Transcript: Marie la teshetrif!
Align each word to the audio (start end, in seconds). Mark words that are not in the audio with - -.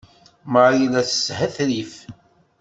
Marie 0.51 0.87
la 0.93 1.01
teshetrif! 1.07 1.91